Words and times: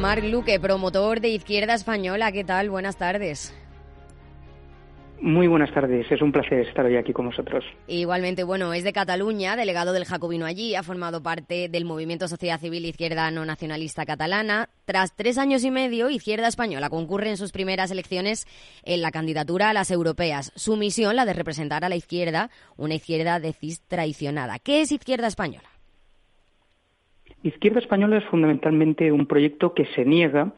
Marc 0.00 0.24
Luque, 0.24 0.58
promotor 0.58 1.20
de 1.20 1.28
Izquierda 1.28 1.74
Española. 1.74 2.32
¿Qué 2.32 2.42
tal? 2.42 2.70
Buenas 2.70 2.96
tardes. 2.96 3.54
Muy 5.20 5.46
buenas 5.46 5.70
tardes, 5.74 6.10
es 6.10 6.22
un 6.22 6.32
placer 6.32 6.60
estar 6.60 6.86
hoy 6.86 6.96
aquí 6.96 7.12
con 7.12 7.26
vosotros. 7.26 7.62
Igualmente, 7.86 8.42
bueno, 8.42 8.72
es 8.72 8.82
de 8.82 8.94
Cataluña, 8.94 9.56
delegado 9.56 9.92
del 9.92 10.06
Jacobino 10.06 10.46
allí, 10.46 10.74
ha 10.74 10.82
formado 10.82 11.22
parte 11.22 11.68
del 11.68 11.84
movimiento 11.84 12.28
Sociedad 12.28 12.58
Civil 12.58 12.86
Izquierda 12.86 13.30
No 13.30 13.44
Nacionalista 13.44 14.06
Catalana. 14.06 14.70
Tras 14.86 15.14
tres 15.14 15.36
años 15.36 15.62
y 15.64 15.70
medio, 15.70 16.08
Izquierda 16.08 16.48
Española 16.48 16.88
concurre 16.88 17.28
en 17.28 17.36
sus 17.36 17.52
primeras 17.52 17.90
elecciones 17.90 18.46
en 18.82 19.02
la 19.02 19.10
candidatura 19.10 19.68
a 19.68 19.74
las 19.74 19.90
europeas. 19.90 20.50
Su 20.56 20.78
misión, 20.78 21.14
la 21.14 21.26
de 21.26 21.34
representar 21.34 21.84
a 21.84 21.90
la 21.90 21.96
izquierda, 21.96 22.48
una 22.78 22.94
izquierda 22.94 23.38
decís 23.38 23.82
traicionada. 23.86 24.58
¿Qué 24.58 24.80
es 24.80 24.92
Izquierda 24.92 25.26
Española? 25.26 25.69
Izquierda 27.42 27.80
Española 27.80 28.18
es 28.18 28.24
fundamentalmente 28.24 29.10
un 29.12 29.26
proyecto 29.26 29.72
que 29.72 29.86
se 29.94 30.04
niega 30.04 30.52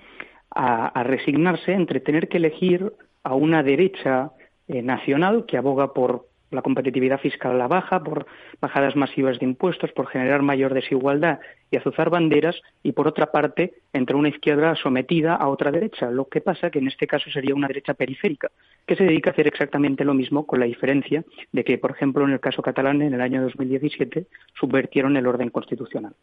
a, 0.50 1.02
resignarse 1.04 1.72
entre 1.72 2.00
tener 2.00 2.28
que 2.28 2.38
elegir 2.38 2.92
a 3.22 3.34
una 3.34 3.62
derecha 3.62 4.32
eh, 4.66 4.82
nacional 4.82 5.46
que 5.46 5.56
aboga 5.56 5.94
por 5.94 6.26
la 6.50 6.60
competitividad 6.60 7.20
fiscal 7.20 7.52
a 7.52 7.56
la 7.56 7.68
baja, 7.68 8.02
por 8.02 8.26
bajadas 8.60 8.96
masivas 8.96 9.38
de 9.38 9.46
impuestos, 9.46 9.92
por 9.92 10.08
generar 10.08 10.42
mayor 10.42 10.74
desigualdad 10.74 11.38
y 11.70 11.76
azuzar 11.76 12.10
banderas, 12.10 12.60
y 12.82 12.92
por 12.92 13.08
otra 13.08 13.32
parte, 13.32 13.72
entre 13.92 14.16
una 14.16 14.28
izquierda 14.28 14.74
sometida 14.74 15.34
a 15.34 15.48
otra 15.48 15.70
derecha, 15.70 16.10
lo 16.10 16.26
que 16.26 16.42
pasa 16.42 16.70
que 16.70 16.80
en 16.80 16.88
este 16.88 17.06
caso 17.06 17.30
sería 17.30 17.54
una 17.54 17.68
derecha 17.68 17.94
periférica, 17.94 18.50
que 18.86 18.96
se 18.96 19.04
dedica 19.04 19.30
a 19.30 19.32
hacer 19.32 19.46
exactamente 19.46 20.04
lo 20.04 20.14
mismo, 20.14 20.46
con 20.46 20.60
la 20.60 20.66
diferencia 20.66 21.24
de 21.52 21.64
que, 21.64 21.78
por 21.78 21.92
ejemplo, 21.92 22.24
en 22.24 22.32
el 22.32 22.40
caso 22.40 22.60
catalán, 22.60 23.00
en 23.00 23.14
el 23.14 23.20
año 23.22 23.42
2017, 23.42 24.26
subvertieron 24.52 25.16
el 25.16 25.26
orden 25.26 25.48
constitucional. 25.48 26.14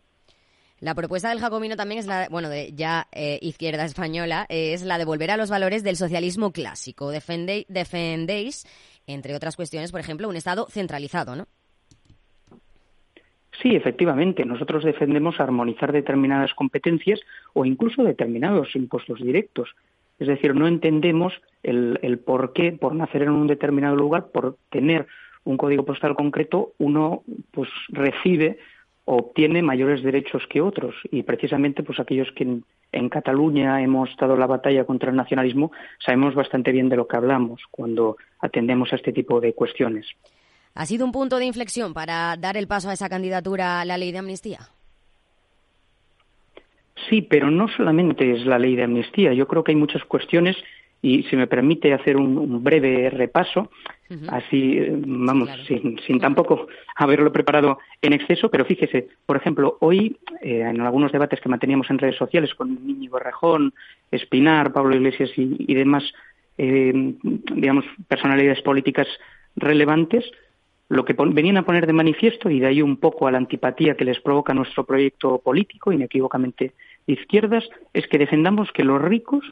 La 0.82 0.96
propuesta 0.96 1.30
del 1.30 1.40
Jacobino 1.40 1.76
también 1.76 2.00
es 2.00 2.08
la, 2.08 2.28
bueno, 2.30 2.50
de 2.50 2.72
ya 2.74 3.08
eh, 3.12 3.38
izquierda 3.42 3.84
española, 3.86 4.46
es 4.50 4.84
la 4.84 4.98
de 4.98 5.06
volver 5.06 5.32
a 5.32 5.38
los 5.38 5.50
valores 5.50 5.84
del 5.84 5.98
socialismo 5.98 6.52
clásico. 6.52 7.12
defendéis, 7.12 8.66
entre 9.06 9.36
otras 9.36 9.56
cuestiones, 9.56 9.92
por 9.92 10.00
ejemplo, 10.00 10.30
un 10.30 10.36
Estado 10.36 10.68
centralizado, 10.70 11.36
¿no? 11.36 11.48
Sí, 13.62 13.76
efectivamente. 13.76 14.46
Nosotros 14.46 14.86
defendemos 14.86 15.40
armonizar 15.40 15.92
determinadas 15.92 16.54
competencias 16.54 17.20
o 17.54 17.66
incluso 17.66 18.04
determinados 18.04 18.74
impuestos 18.76 19.20
directos. 19.20 19.76
Es 20.18 20.28
decir, 20.28 20.56
no 20.56 20.68
entendemos 20.68 21.34
el, 21.64 22.00
el 22.02 22.20
por 22.20 22.54
qué, 22.54 22.72
por 22.72 22.96
nacer 22.96 23.24
en 23.24 23.32
un 23.32 23.48
determinado 23.48 23.98
lugar, 23.98 24.28
por 24.32 24.58
tener 24.70 25.08
un 25.44 25.58
código 25.58 25.84
postal 25.84 26.16
concreto, 26.16 26.74
uno 26.78 27.24
pues 27.52 27.70
recibe 27.90 28.60
obtiene 29.12 29.64
mayores 29.64 30.04
derechos 30.04 30.44
que 30.48 30.62
otros 30.62 30.94
y 31.10 31.24
precisamente 31.24 31.82
pues 31.82 32.00
aquellos 32.00 32.32
que 32.36 32.44
en, 32.92 33.10
Cataluña 33.10 33.82
hemos 33.82 34.16
dado 34.18 34.38
la 34.38 34.46
batalla 34.46 34.86
contra 34.86 35.10
el 35.10 35.16
nacionalismo 35.16 35.72
sabemos 35.98 36.36
bastante 36.36 36.72
bien 36.72 36.90
de 36.90 36.96
lo 36.96 37.08
que 37.08 37.18
hablamos 37.18 37.62
cuando 37.72 38.18
atendemos 38.40 38.94
a 38.94 38.98
este 38.98 39.12
tipo 39.12 39.42
de 39.42 39.54
cuestiones. 39.54 40.06
¿Ha 40.76 40.86
sido 40.86 41.06
un 41.06 41.12
punto 41.12 41.40
de 41.40 41.46
inflexión 41.46 41.92
para 41.94 42.36
dar 42.38 42.56
el 42.56 42.68
paso 42.68 42.90
a 42.90 42.94
esa 42.94 43.10
candidatura 43.10 43.82
a 43.82 43.86
la 43.86 43.98
ley 43.98 44.12
de 44.12 44.20
amnistía? 44.20 44.60
Sí, 47.10 47.24
pero 47.24 47.50
no 47.50 47.68
solamente 47.68 48.32
es 48.32 48.46
la 48.46 48.60
ley 48.60 48.76
de 48.76 48.84
amnistía. 48.84 49.34
Yo 49.34 49.48
creo 49.48 49.64
que 49.64 49.72
hay 49.72 49.76
muchas 49.76 50.04
cuestiones 50.04 50.56
y 51.02 51.24
si 51.24 51.36
me 51.36 51.48
permite 51.48 51.94
hacer 51.94 52.18
un, 52.18 52.64
breve 52.64 53.10
repaso, 53.10 53.70
así, 54.28 54.78
eh, 54.78 54.92
vamos, 54.92 55.50
sin, 55.68 56.20
tampoco 56.20 56.68
haberlo 56.96 57.32
preparado 57.32 57.80
en 58.02 58.14
exceso, 58.14 58.50
pero 58.50 58.66
fíjese, 58.66 59.08
por 59.26 59.38
ejemplo, 59.38 59.78
hoy 59.80 60.18
eh, 60.42 60.62
en 60.62 60.82
algunos 60.82 61.12
debates 61.12 61.40
que 61.40 61.50
manteníamos 61.50 61.90
en 61.90 62.00
redes 62.00 62.18
sociales 62.18 62.54
con 62.54 62.72
Íñigo 62.86 63.20
Rejón, 63.20 63.74
Espinar, 64.12 64.74
Pablo 64.74 64.96
Iglesias 64.96 65.30
y, 65.36 65.74
demás, 65.74 66.04
eh, 66.58 67.14
digamos, 67.24 67.86
personalidades 68.08 68.62
políticas 68.62 69.08
relevantes, 69.56 70.26
lo 70.90 71.06
que 71.06 71.14
venían 71.14 71.58
a 71.58 71.66
poner 71.66 71.86
de 71.86 71.94
manifiesto, 71.94 72.50
y 72.50 72.60
de 72.60 72.68
ahí 72.68 72.82
un 72.82 72.98
poco 72.98 73.28
a 73.28 73.32
la 73.32 73.38
antipatía 73.38 73.96
que 73.96 74.06
les 74.06 74.20
provoca 74.20 74.54
nuestro 74.54 74.86
proyecto 74.86 75.38
político, 75.38 75.94
inequívocamente 75.94 76.74
de 77.08 77.14
izquierdas, 77.14 77.64
es 77.94 78.08
que 78.08 78.18
defendamos 78.18 78.72
que 78.72 78.84
los 78.84 79.02
ricos 79.02 79.46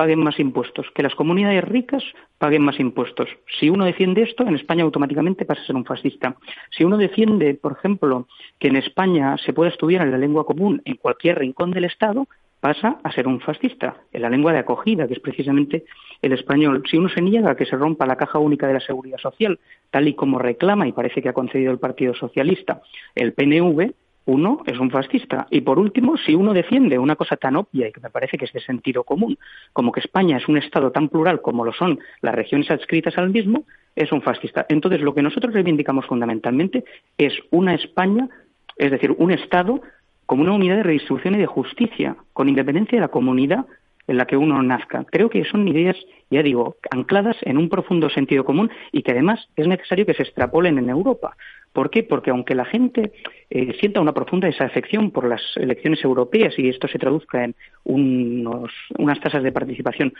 paguen 0.00 0.24
más 0.24 0.40
impuestos, 0.40 0.86
que 0.94 1.02
las 1.02 1.14
comunidades 1.14 1.62
ricas 1.62 2.02
paguen 2.38 2.62
más 2.62 2.80
impuestos. 2.80 3.28
Si 3.58 3.68
uno 3.68 3.84
defiende 3.84 4.22
esto, 4.22 4.44
en 4.48 4.54
España 4.54 4.82
automáticamente 4.82 5.44
pasa 5.44 5.60
a 5.60 5.66
ser 5.66 5.76
un 5.76 5.84
fascista. 5.84 6.36
Si 6.70 6.84
uno 6.84 6.96
defiende, 6.96 7.52
por 7.52 7.72
ejemplo, 7.72 8.26
que 8.58 8.68
en 8.68 8.76
España 8.76 9.36
se 9.36 9.52
pueda 9.52 9.70
estudiar 9.70 10.00
en 10.00 10.12
la 10.12 10.16
lengua 10.16 10.46
común 10.46 10.80
en 10.86 10.96
cualquier 10.96 11.40
rincón 11.40 11.70
del 11.70 11.84
Estado, 11.84 12.26
pasa 12.60 12.96
a 13.02 13.12
ser 13.12 13.28
un 13.28 13.40
fascista, 13.40 13.96
en 14.10 14.22
la 14.22 14.30
lengua 14.30 14.54
de 14.54 14.60
acogida, 14.60 15.06
que 15.06 15.12
es 15.12 15.20
precisamente 15.20 15.84
el 16.22 16.32
español. 16.32 16.82
Si 16.90 16.96
uno 16.96 17.10
se 17.10 17.20
niega 17.20 17.50
a 17.50 17.54
que 17.54 17.66
se 17.66 17.76
rompa 17.76 18.06
la 18.06 18.16
caja 18.16 18.38
única 18.38 18.66
de 18.66 18.72
la 18.72 18.80
seguridad 18.80 19.18
social, 19.18 19.60
tal 19.90 20.08
y 20.08 20.14
como 20.14 20.38
reclama 20.38 20.88
y 20.88 20.92
parece 20.92 21.20
que 21.20 21.28
ha 21.28 21.34
concedido 21.34 21.72
el 21.72 21.78
Partido 21.78 22.14
Socialista 22.14 22.80
el 23.14 23.34
PNV, 23.34 23.92
uno 24.26 24.62
es 24.66 24.78
un 24.78 24.90
fascista. 24.90 25.46
Y 25.50 25.62
por 25.62 25.78
último, 25.78 26.16
si 26.16 26.34
uno 26.34 26.52
defiende 26.52 26.98
una 26.98 27.16
cosa 27.16 27.36
tan 27.36 27.56
obvia 27.56 27.88
y 27.88 27.92
que 27.92 28.00
me 28.00 28.10
parece 28.10 28.38
que 28.38 28.44
es 28.44 28.52
de 28.52 28.60
sentido 28.60 29.04
común, 29.04 29.38
como 29.72 29.92
que 29.92 30.00
España 30.00 30.36
es 30.36 30.48
un 30.48 30.58
Estado 30.58 30.92
tan 30.92 31.08
plural 31.08 31.40
como 31.40 31.64
lo 31.64 31.72
son 31.72 31.98
las 32.20 32.34
regiones 32.34 32.70
adscritas 32.70 33.16
al 33.18 33.30
mismo, 33.30 33.64
es 33.96 34.12
un 34.12 34.22
fascista. 34.22 34.66
Entonces, 34.68 35.00
lo 35.00 35.14
que 35.14 35.22
nosotros 35.22 35.52
reivindicamos 35.52 36.06
fundamentalmente 36.06 36.84
es 37.18 37.34
una 37.50 37.74
España, 37.74 38.28
es 38.76 38.90
decir, 38.90 39.14
un 39.18 39.32
Estado 39.32 39.80
como 40.26 40.42
una 40.42 40.52
unidad 40.52 40.76
de 40.76 40.84
redistribución 40.84 41.34
y 41.34 41.38
de 41.38 41.46
justicia, 41.46 42.16
con 42.32 42.48
independencia 42.48 42.96
de 42.96 43.02
la 43.02 43.08
comunidad 43.08 43.66
en 44.06 44.16
la 44.16 44.26
que 44.26 44.36
uno 44.36 44.62
nazca. 44.62 45.04
Creo 45.04 45.30
que 45.30 45.44
son 45.44 45.68
ideas, 45.68 45.96
ya 46.30 46.42
digo, 46.42 46.76
ancladas 46.90 47.36
en 47.42 47.58
un 47.58 47.68
profundo 47.68 48.10
sentido 48.10 48.44
común 48.44 48.70
y 48.90 49.02
que 49.02 49.12
además 49.12 49.48
es 49.56 49.68
necesario 49.68 50.06
que 50.06 50.14
se 50.14 50.24
extrapolen 50.24 50.78
en 50.78 50.90
Europa. 50.90 51.36
¿Por 51.72 51.90
qué? 51.90 52.02
Porque 52.02 52.30
aunque 52.30 52.54
la 52.54 52.64
gente 52.64 53.12
eh, 53.48 53.76
sienta 53.78 54.00
una 54.00 54.12
profunda 54.12 54.48
desafección 54.48 55.10
por 55.10 55.28
las 55.28 55.40
elecciones 55.56 56.02
europeas 56.04 56.58
y 56.58 56.68
esto 56.68 56.88
se 56.88 56.98
traduzca 56.98 57.44
en 57.44 57.54
unas 57.84 59.20
tasas 59.20 59.42
de 59.42 59.52
participación 59.52 60.12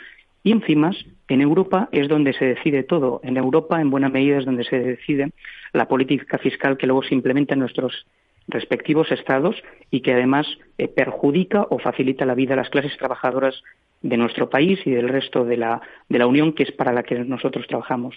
ínfimas, 0.43 0.95
en 1.27 1.41
Europa 1.41 1.89
es 1.91 2.07
donde 2.07 2.33
se 2.33 2.45
decide 2.45 2.83
todo. 2.83 3.19
En 3.23 3.37
Europa, 3.37 3.81
en 3.81 3.89
buena 3.89 4.09
medida, 4.09 4.37
es 4.37 4.45
donde 4.45 4.63
se 4.63 4.79
decide 4.79 5.31
la 5.73 5.87
política 5.87 6.37
fiscal 6.37 6.77
que 6.77 6.87
luego 6.87 7.03
se 7.03 7.15
implementa 7.15 7.53
en 7.53 7.59
nuestros 7.59 8.05
respectivos 8.47 9.11
estados 9.11 9.55
y 9.91 10.01
que 10.01 10.13
además 10.13 10.47
eh, 10.77 10.87
perjudica 10.87 11.67
o 11.69 11.79
facilita 11.79 12.25
la 12.25 12.35
vida 12.35 12.53
a 12.53 12.57
las 12.57 12.69
clases 12.69 12.97
trabajadoras 12.97 13.61
de 14.01 14.17
nuestro 14.17 14.49
país 14.49 14.79
y 14.85 14.91
del 14.91 15.09
resto 15.09 15.45
de 15.45 15.57
la, 15.57 15.81
de 16.09 16.17
la 16.17 16.27
Unión, 16.27 16.53
que 16.53 16.63
es 16.63 16.71
para 16.71 16.91
la 16.91 17.03
que 17.03 17.19
nosotros 17.19 17.67
trabajamos. 17.67 18.15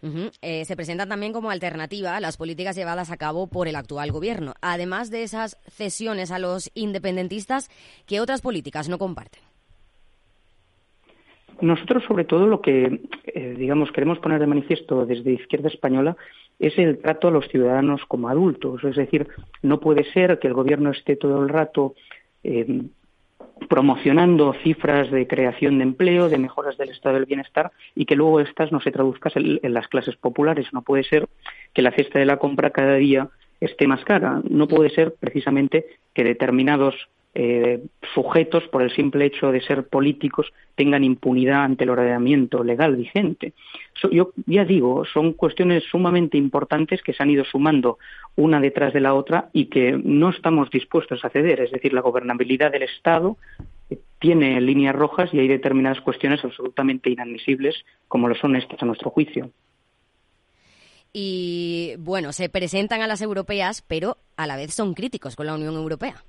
Eh, 0.00 0.64
se 0.64 0.76
presenta 0.76 1.06
también 1.06 1.32
como 1.32 1.50
alternativa 1.50 2.16
a 2.16 2.20
las 2.20 2.36
políticas 2.36 2.76
llevadas 2.76 3.10
a 3.10 3.16
cabo 3.16 3.48
por 3.48 3.66
el 3.66 3.76
actual 3.76 4.12
gobierno. 4.12 4.54
Además 4.60 5.10
de 5.10 5.24
esas 5.24 5.58
cesiones 5.68 6.30
a 6.30 6.38
los 6.38 6.70
independentistas, 6.74 7.68
¿qué 8.06 8.20
otras 8.20 8.40
políticas 8.40 8.88
no 8.88 8.98
comparten? 8.98 9.42
Nosotros, 11.60 12.04
sobre 12.06 12.24
todo, 12.24 12.46
lo 12.46 12.60
que, 12.60 13.00
eh, 13.26 13.54
digamos, 13.58 13.90
queremos 13.90 14.20
poner 14.20 14.38
de 14.38 14.46
manifiesto 14.46 15.04
desde 15.04 15.32
Izquierda 15.32 15.68
Española 15.68 16.16
es 16.60 16.78
el 16.78 16.98
trato 16.98 17.28
a 17.28 17.30
los 17.32 17.48
ciudadanos 17.48 18.02
como 18.06 18.28
adultos. 18.28 18.82
Es 18.84 18.96
decir, 18.96 19.26
no 19.62 19.80
puede 19.80 20.04
ser 20.12 20.38
que 20.38 20.48
el 20.48 20.54
Gobierno 20.54 20.90
esté 20.90 21.16
todo 21.16 21.42
el 21.42 21.48
rato 21.48 21.94
eh, 22.44 22.82
promocionando 23.68 24.54
cifras 24.62 25.10
de 25.10 25.26
creación 25.26 25.78
de 25.78 25.84
empleo, 25.84 26.28
de 26.28 26.38
mejoras 26.38 26.76
del 26.76 26.90
estado 26.90 27.16
del 27.16 27.26
bienestar 27.26 27.72
y 27.94 28.04
que 28.04 28.16
luego 28.16 28.40
estas 28.40 28.72
no 28.72 28.80
se 28.80 28.92
traduzcan 28.92 29.32
en, 29.34 29.74
las 29.74 29.88
clases 29.88 30.16
populares. 30.16 30.66
No 30.72 30.82
puede 30.82 31.04
ser 31.04 31.28
que 31.74 31.82
la 31.82 31.92
cesta 31.92 32.18
de 32.18 32.26
la 32.26 32.38
compra 32.38 32.70
cada 32.70 32.94
día 32.94 33.28
esté 33.60 33.86
más 33.86 34.04
cara. 34.04 34.40
No 34.48 34.68
puede 34.68 34.90
ser 34.90 35.14
precisamente 35.18 35.86
que 36.14 36.24
determinados 36.24 37.08
eh, 37.34 37.82
sujetos, 38.14 38.64
por 38.68 38.82
el 38.82 38.90
simple 38.94 39.26
hecho 39.26 39.52
de 39.52 39.60
ser 39.60 39.86
políticos, 39.86 40.52
tengan 40.74 41.04
impunidad 41.04 41.64
ante 41.64 41.84
el 41.84 41.90
ordenamiento 41.90 42.64
legal 42.64 42.96
vigente. 42.96 43.52
yo 44.10 44.32
ya 44.46 44.64
digo, 44.64 45.04
son 45.04 45.34
cuestiones 45.34 45.84
sumamente 45.84 46.36
importantes 46.36 47.02
que 47.02 47.12
se 47.12 47.22
han 47.22 47.30
ido 47.30 47.44
sumando 47.44 47.98
una 48.36 48.60
detrás 48.60 48.92
de 48.92 49.00
la 49.00 49.14
otra 49.14 49.50
y 49.52 49.66
que 49.66 49.92
no 49.92 50.30
estamos 50.30 50.70
dispuestos 50.70 51.24
a 51.24 51.30
ceder. 51.30 51.60
Es 51.60 51.70
decir, 51.70 51.92
la 51.92 52.00
gobernabilidad 52.00 52.72
del 52.72 52.84
Estado 52.84 53.36
tiene 54.18 54.60
líneas 54.60 54.94
rojas 54.94 55.30
y 55.32 55.38
hay 55.38 55.48
determinadas 55.48 56.00
cuestiones 56.00 56.44
absolutamente 56.44 57.10
inadmisibles, 57.10 57.76
como 58.08 58.28
lo 58.28 58.34
son 58.34 58.56
estas 58.56 58.82
a 58.82 58.86
nuestro 58.86 59.10
juicio. 59.10 59.50
Y 61.12 61.94
bueno, 61.98 62.32
se 62.32 62.48
presentan 62.48 63.00
a 63.00 63.06
las 63.06 63.22
europeas, 63.22 63.82
pero 63.86 64.18
a 64.36 64.46
la 64.46 64.56
vez 64.56 64.74
son 64.74 64.94
críticos 64.94 65.36
con 65.36 65.46
la 65.46 65.54
Unión 65.54 65.74
Europea. 65.74 66.22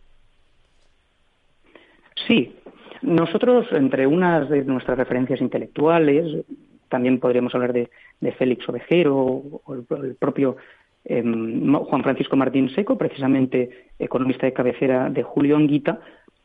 Sí, 2.28 2.56
nosotros, 3.02 3.68
entre 3.72 4.08
unas 4.08 4.50
de 4.50 4.64
nuestras 4.64 4.98
referencias 4.98 5.42
intelectuales, 5.42 6.46
también 6.90 7.20
podríamos 7.20 7.54
hablar 7.56 7.74
de, 7.74 7.90
Félix 8.38 8.68
Ovejero 8.68 9.16
o 9.16 9.74
el, 9.74 10.16
propio 10.16 10.58
em, 11.06 11.74
Juan 11.74 12.04
Francisco 12.04 12.36
Martín 12.36 12.70
Seco, 12.70 12.98
precisamente 12.98 13.88
economista 13.98 14.46
de 14.46 14.54
cabecera 14.54 15.10
de 15.10 15.24
Julio 15.24 15.56
Anguita, 15.56 16.00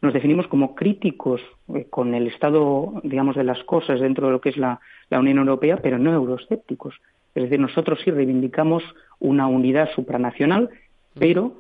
nos 0.04 0.12
definimos 0.12 0.46
como 0.48 0.74
críticos 0.74 1.40
eh, 1.74 1.86
con 1.88 2.14
el 2.14 2.26
estado, 2.26 3.00
digamos, 3.04 3.36
de 3.36 3.44
las 3.44 3.64
cosas 3.64 4.00
dentro 4.00 4.26
de 4.26 4.32
lo 4.32 4.40
que 4.40 4.50
es 4.50 4.58
la, 4.58 4.78
Unión 5.10 5.38
Europea, 5.38 5.78
pero 5.78 5.98
no 5.98 6.12
euroescépticos. 6.12 6.94
Es 7.34 7.44
decir, 7.44 7.58
nosotros 7.58 8.00
sí 8.04 8.10
reivindicamos 8.10 8.82
una 9.20 9.46
unidad 9.46 9.88
supranacional, 9.94 10.68
pero, 11.18 11.52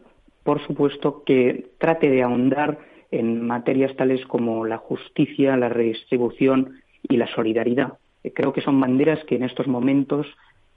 por 0.42 0.60
supuesto, 0.66 1.22
que 1.24 1.70
trate 1.78 2.10
de 2.10 2.22
ahondar 2.22 2.78
en 3.18 3.46
materias 3.46 3.94
tales 3.96 4.24
como 4.26 4.64
la 4.64 4.78
justicia, 4.78 5.56
la 5.56 5.68
redistribución 5.68 6.80
y 7.02 7.16
la 7.16 7.26
solidaridad. 7.28 7.94
Eh, 8.22 8.32
creo 8.32 8.52
que 8.52 8.60
son 8.60 8.80
banderas 8.80 9.24
que 9.24 9.36
en 9.36 9.44
estos 9.44 9.66
momentos 9.66 10.26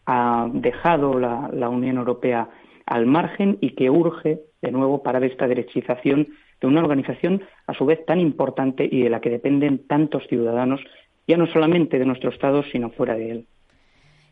ha 0.05 0.47
dejado 0.53 1.19
la 1.19 1.69
Unión 1.69 1.97
Europea 1.97 2.49
al 2.85 3.05
margen 3.05 3.57
y 3.59 3.71
que 3.71 3.89
urge 3.89 4.39
de 4.61 4.71
nuevo 4.71 5.03
parar 5.03 5.23
esta 5.23 5.47
derechización 5.47 6.29
de 6.59 6.67
una 6.67 6.81
organización 6.81 7.43
a 7.67 7.73
su 7.73 7.85
vez 7.85 8.03
tan 8.05 8.19
importante 8.19 8.87
y 8.89 9.03
de 9.03 9.09
la 9.09 9.21
que 9.21 9.29
dependen 9.29 9.85
tantos 9.87 10.25
ciudadanos, 10.27 10.81
ya 11.27 11.37
no 11.37 11.45
solamente 11.47 11.99
de 11.99 12.05
nuestro 12.05 12.31
Estado, 12.31 12.63
sino 12.63 12.89
fuera 12.89 13.15
de 13.15 13.31
él. 13.31 13.45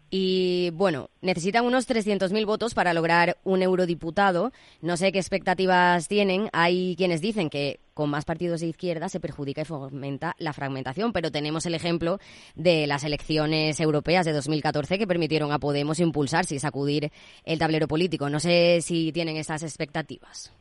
Y 0.10 0.70
bueno, 0.72 1.10
necesitan 1.22 1.66
unos 1.66 1.88
300.000 1.90 2.46
votos 2.46 2.74
para 2.74 2.94
lograr 2.94 3.38
un 3.44 3.62
eurodiputado. 3.62 4.52
No 4.82 4.98
sé 4.98 5.12
qué 5.12 5.20
expectativas 5.20 6.08
tienen. 6.08 6.50
Hay 6.54 6.96
quienes 6.96 7.22
dicen 7.22 7.50
que 7.50 7.80
con 7.94 8.10
más 8.10 8.26
partidos 8.26 8.62
de 8.62 8.68
izquierda 8.68 9.10
se 9.10 9.20
perjudica 9.20 9.62
y 9.62 9.66
fomenta 9.66 10.36
la 10.38 10.54
fragmentación, 10.54 11.14
pero 11.14 11.32
tenemos 11.32 11.66
el 11.66 11.76
ejemplo 11.76 12.20
de 12.56 12.88
las 12.88 13.04
elecciones 13.04 13.80
europeas 13.80 14.26
de 14.26 14.34
2014 14.34 14.98
que 14.98 15.08
permitieron 15.08 15.52
a 15.52 15.60
Podemos 15.60 16.00
impulsarse 16.00 16.56
y 16.56 16.60
sacudir 16.60 17.12
el 17.44 17.58
tablero 17.58 17.88
político. 17.88 18.30
No 18.30 18.40
sé 18.40 18.80
si 18.82 19.12
tienen 19.12 19.38
estas 19.38 19.64
expectativas. 19.64 20.52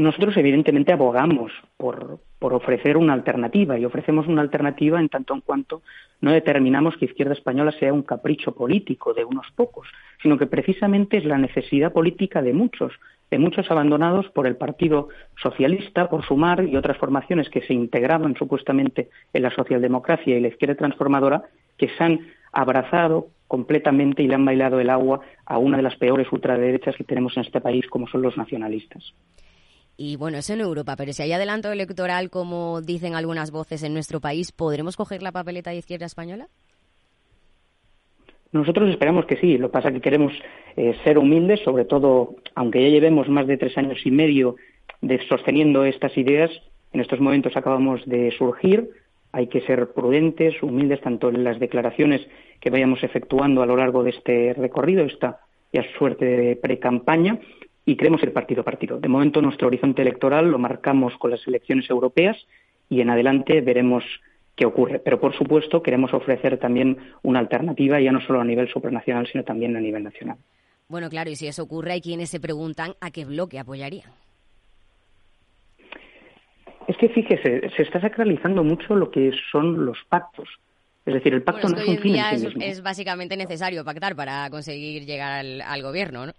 Nosotros, 0.00 0.34
evidentemente, 0.38 0.94
abogamos 0.94 1.52
por, 1.76 2.20
ofrecer 2.40 2.96
una 2.96 3.12
alternativa 3.12 3.78
y 3.78 3.84
ofrecemos 3.84 4.26
una 4.28 4.40
alternativa 4.40 4.98
en 4.98 5.10
tanto 5.10 5.34
en 5.34 5.42
cuanto 5.42 5.82
no 6.22 6.32
determinamos 6.32 6.96
que 6.96 7.04
Izquierda 7.04 7.34
Española 7.34 7.70
sea 7.78 7.92
un 7.92 8.02
capricho 8.02 8.54
político 8.54 9.12
de 9.12 9.26
unos 9.26 9.48
pocos, 9.54 9.88
sino 10.22 10.38
que 10.38 10.46
precisamente 10.46 11.18
es 11.18 11.26
la 11.26 11.36
necesidad 11.36 11.92
política 11.92 12.40
de 12.40 12.54
muchos, 12.54 12.94
de 13.30 13.38
muchos 13.38 13.70
abandonados 13.70 14.30
por 14.30 14.46
el 14.46 14.56
Partido 14.56 15.10
Socialista, 15.36 16.08
por 16.08 16.24
Sumar 16.24 16.64
y 16.64 16.76
otras 16.76 16.96
formaciones 16.96 17.50
que 17.50 17.60
se 17.60 17.74
integraban 17.74 18.34
supuestamente 18.36 19.10
en 19.34 19.42
la 19.42 19.50
socialdemocracia 19.50 20.34
y 20.34 20.40
la 20.40 20.48
izquierda 20.48 20.76
transformadora, 20.76 21.42
que 21.76 21.88
se 21.88 22.02
han 22.02 22.20
abrazado 22.52 23.26
completamente 23.48 24.22
y 24.22 24.28
le 24.28 24.36
han 24.36 24.46
bailado 24.46 24.80
el 24.80 24.88
agua 24.88 25.20
a 25.44 25.58
una 25.58 25.76
de 25.76 25.82
las 25.82 25.96
peores 25.96 26.32
ultraderechas 26.32 26.96
que 26.96 27.04
tenemos 27.04 27.36
en 27.36 27.42
este 27.42 27.60
país, 27.60 27.86
como 27.86 28.06
son 28.06 28.22
los 28.22 28.38
nacionalistas. 28.38 29.12
Y 30.02 30.16
bueno, 30.16 30.38
eso 30.38 30.54
en 30.54 30.62
Europa, 30.62 30.96
pero 30.96 31.12
si 31.12 31.22
hay 31.22 31.32
adelanto 31.32 31.70
electoral, 31.70 32.30
como 32.30 32.80
dicen 32.80 33.14
algunas 33.14 33.50
voces 33.50 33.82
en 33.82 33.92
nuestro 33.92 34.18
país, 34.18 34.50
¿podremos 34.50 34.96
coger 34.96 35.22
la 35.22 35.30
papeleta 35.30 35.72
de 35.72 35.76
izquierda 35.76 36.06
española? 36.06 36.46
Nosotros 38.50 38.88
esperamos 38.88 39.26
que 39.26 39.36
sí. 39.36 39.58
Lo 39.58 39.68
que 39.68 39.74
pasa 39.74 39.88
es 39.88 39.94
que 39.96 40.00
queremos 40.00 40.32
eh, 40.78 40.96
ser 41.04 41.18
humildes, 41.18 41.60
sobre 41.60 41.84
todo, 41.84 42.36
aunque 42.54 42.82
ya 42.82 42.88
llevemos 42.88 43.28
más 43.28 43.46
de 43.46 43.58
tres 43.58 43.76
años 43.76 43.98
y 44.06 44.10
medio 44.10 44.56
de 45.02 45.20
sosteniendo 45.28 45.84
estas 45.84 46.16
ideas, 46.16 46.50
en 46.94 47.02
estos 47.02 47.20
momentos 47.20 47.54
acabamos 47.54 48.00
de 48.06 48.30
surgir. 48.38 48.88
Hay 49.32 49.48
que 49.48 49.60
ser 49.66 49.92
prudentes, 49.92 50.62
humildes, 50.62 51.02
tanto 51.02 51.28
en 51.28 51.44
las 51.44 51.60
declaraciones 51.60 52.26
que 52.58 52.70
vayamos 52.70 53.02
efectuando 53.02 53.62
a 53.62 53.66
lo 53.66 53.76
largo 53.76 54.02
de 54.02 54.12
este 54.12 54.54
recorrido, 54.54 55.04
esta 55.04 55.40
ya 55.74 55.84
suerte 55.98 56.24
de 56.24 56.56
pre-campaña, 56.56 57.38
y 57.84 57.96
queremos 57.96 58.22
ir 58.22 58.32
partido 58.32 58.62
a 58.62 58.64
partido. 58.64 58.98
De 58.98 59.08
momento 59.08 59.42
nuestro 59.42 59.68
horizonte 59.68 60.02
electoral 60.02 60.50
lo 60.50 60.58
marcamos 60.58 61.16
con 61.18 61.30
las 61.30 61.46
elecciones 61.46 61.88
europeas 61.90 62.36
y 62.88 63.00
en 63.00 63.10
adelante 63.10 63.60
veremos 63.60 64.04
qué 64.56 64.66
ocurre. 64.66 64.98
Pero 64.98 65.20
por 65.20 65.34
supuesto 65.34 65.82
queremos 65.82 66.12
ofrecer 66.12 66.58
también 66.58 66.98
una 67.22 67.38
alternativa 67.38 68.00
ya 68.00 68.12
no 68.12 68.20
solo 68.20 68.40
a 68.40 68.44
nivel 68.44 68.68
supranacional 68.68 69.26
sino 69.26 69.44
también 69.44 69.76
a 69.76 69.80
nivel 69.80 70.04
nacional. 70.04 70.36
Bueno, 70.88 71.08
claro, 71.08 71.30
y 71.30 71.36
si 71.36 71.46
eso 71.46 71.62
ocurre 71.62 71.92
hay 71.92 72.00
quienes 72.00 72.30
se 72.30 72.40
preguntan 72.40 72.94
a 73.00 73.10
qué 73.10 73.24
bloque 73.24 73.58
apoyarían. 73.58 74.10
Es 76.88 76.96
que 76.96 77.08
fíjese, 77.08 77.70
se 77.76 77.82
está 77.82 78.00
sacralizando 78.00 78.64
mucho 78.64 78.96
lo 78.96 79.10
que 79.12 79.30
son 79.52 79.86
los 79.86 79.98
pactos. 80.08 80.48
Es 81.06 81.14
decir, 81.14 81.32
el 81.32 81.42
pacto 81.42 81.68
no 81.68 81.78
es 81.78 81.88
un 81.88 81.98
fin 81.98 82.16
en 82.16 82.38
sí 82.38 82.46
mismo. 82.46 82.62
Es, 82.62 82.82
básicamente 82.82 83.36
necesario 83.36 83.84
pactar 83.84 84.16
para 84.16 84.50
conseguir 84.50 85.06
llegar 85.06 85.32
al, 85.32 85.60
al 85.60 85.82
gobierno, 85.82 86.26
¿no? 86.26 86.32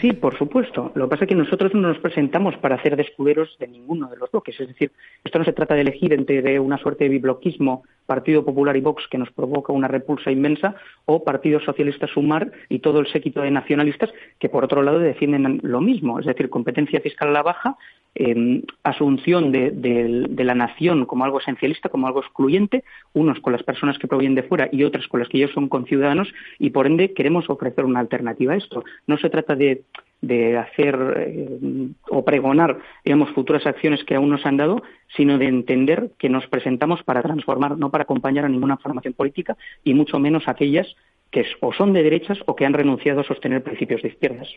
Sí, 0.00 0.12
por 0.12 0.36
supuesto. 0.36 0.92
Lo 0.94 1.04
que 1.04 1.10
pasa 1.10 1.24
es 1.24 1.28
que 1.28 1.34
nosotros 1.34 1.74
no 1.74 1.88
nos 1.88 1.98
presentamos 1.98 2.56
para 2.56 2.76
hacer 2.76 2.96
descuderos 2.96 3.56
de 3.58 3.68
ninguno 3.68 4.08
de 4.08 4.16
los 4.16 4.30
bloques. 4.30 4.58
Es 4.60 4.68
decir, 4.68 4.92
esto 5.24 5.38
no 5.38 5.44
se 5.44 5.52
trata 5.52 5.74
de 5.74 5.82
elegir 5.82 6.12
entre 6.12 6.58
una 6.60 6.78
suerte 6.78 7.04
de 7.04 7.10
bibloquismo, 7.10 7.84
Partido 8.06 8.44
Popular 8.44 8.76
y 8.76 8.80
Vox, 8.80 9.06
que 9.08 9.18
nos 9.18 9.30
provoca 9.30 9.72
una 9.72 9.88
repulsa 9.88 10.30
inmensa, 10.30 10.74
o 11.04 11.24
Partido 11.24 11.60
Socialista 11.60 12.06
Sumar 12.06 12.50
y 12.68 12.80
todo 12.80 13.00
el 13.00 13.06
séquito 13.06 13.42
de 13.42 13.50
nacionalistas, 13.50 14.10
que 14.38 14.48
por 14.48 14.64
otro 14.64 14.82
lado 14.82 14.98
defienden 14.98 15.60
lo 15.62 15.80
mismo. 15.80 16.18
Es 16.18 16.26
decir, 16.26 16.50
competencia 16.50 17.00
fiscal 17.00 17.28
a 17.28 17.32
la 17.32 17.42
baja, 17.42 17.76
em, 18.14 18.62
asunción 18.82 19.52
de, 19.52 19.70
de, 19.70 20.44
la 20.44 20.54
nación 20.54 21.06
como 21.06 21.24
algo 21.24 21.40
esencialista, 21.40 21.88
como 21.88 22.06
algo 22.06 22.20
excluyente, 22.20 22.84
unos 23.14 23.40
con 23.40 23.52
las 23.52 23.62
personas 23.62 23.98
que 23.98 24.08
provienen 24.08 24.34
de 24.34 24.42
fuera 24.42 24.68
y 24.70 24.84
otras 24.84 25.06
con 25.06 25.20
las 25.20 25.28
que 25.28 25.38
ellos 25.38 25.52
son 25.52 25.68
conciudadanos, 25.68 26.28
y 26.58 26.70
por 26.70 26.86
ende 26.86 27.14
queremos 27.14 27.48
ofrecer 27.48 27.84
una 27.84 28.00
alternativa 28.00 28.52
a 28.52 28.56
esto. 28.56 28.84
No 29.06 29.16
se 29.16 29.30
trata 29.30 29.54
de 29.54 29.71
de, 30.20 30.56
hacer 30.56 30.96
eh, 31.16 31.88
o 32.08 32.24
pregonar, 32.24 32.78
digamos, 33.04 33.30
futuras 33.30 33.66
acciones 33.66 34.04
que 34.04 34.14
aún 34.14 34.30
no 34.30 34.38
se 34.38 34.48
han 34.48 34.56
dado, 34.56 34.82
sino 35.16 35.36
de 35.38 35.46
entender 35.46 36.12
que 36.18 36.28
nos 36.28 36.46
presentamos 36.46 37.02
para 37.02 37.22
transformar, 37.22 37.76
no 37.76 37.90
para 37.90 38.04
acompañar 38.04 38.44
a 38.44 38.48
ninguna 38.48 38.76
formación 38.76 39.14
política 39.14 39.56
y 39.84 39.94
mucho 39.94 40.18
menos 40.18 40.44
aquellas 40.46 40.86
que 41.30 41.44
o 41.60 41.72
son 41.72 41.92
de 41.92 42.02
derechas 42.02 42.38
o 42.46 42.54
que 42.54 42.66
han 42.66 42.74
renunciado 42.74 43.20
a 43.20 43.24
sostener 43.24 43.62
principios 43.62 44.02
de 44.02 44.08
izquierdas. 44.08 44.48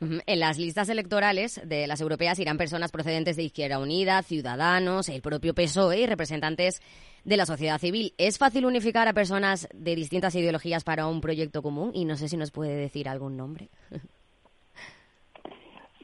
En 0.00 0.40
las 0.40 0.58
listas 0.58 0.88
electorales 0.88 1.60
de 1.64 1.86
las 1.86 2.00
europeas 2.00 2.38
irán 2.38 2.58
personas 2.58 2.90
procedentes 2.90 3.36
de 3.36 3.44
Izquierda 3.44 3.78
Unida, 3.78 4.22
Ciudadanos, 4.22 5.08
el 5.08 5.22
propio 5.22 5.54
PSOE 5.54 6.00
y 6.00 6.06
representantes 6.06 6.82
de 7.24 7.36
la 7.36 7.46
sociedad 7.46 7.78
civil. 7.78 8.12
¿Es 8.18 8.38
fácil 8.38 8.66
unificar 8.66 9.08
a 9.08 9.12
personas 9.12 9.68
de 9.72 9.94
distintas 9.94 10.34
ideologías 10.34 10.84
para 10.84 11.06
un 11.06 11.20
proyecto 11.20 11.62
común? 11.62 11.92
Y 11.94 12.04
no 12.04 12.16
sé 12.16 12.28
si 12.28 12.36
nos 12.36 12.50
puede 12.50 12.74
decir 12.74 13.08
algún 13.08 13.36
nombre. 13.36 13.68